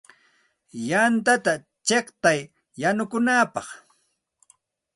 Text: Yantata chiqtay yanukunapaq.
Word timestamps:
Yantata 0.89 1.53
chiqtay 1.87 2.39
yanukunapaq. 2.81 3.67